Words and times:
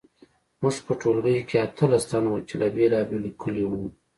موږ 0.61 0.75
په 0.85 0.93
ټولګي 1.01 1.39
کې 1.49 1.57
اتلس 1.65 2.03
تنه 2.09 2.29
وو 2.31 2.45
چې 2.47 2.53
له 2.61 2.67
بیلابیلو 2.75 3.31
کلیو 3.41 3.67
وو 3.71 3.85